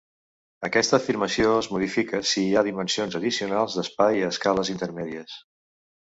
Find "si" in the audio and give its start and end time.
2.31-2.47